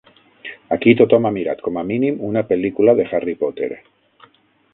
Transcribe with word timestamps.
Aquí 0.75 0.93
tothom 1.01 1.27
ha 1.29 1.33
mirat 1.35 1.61
com 1.67 1.77
a 1.81 1.85
mínim 1.91 2.17
una 2.31 2.45
pel·lícula 2.53 2.97
de 3.01 3.07
Harry 3.13 3.37
Potter. 3.45 3.71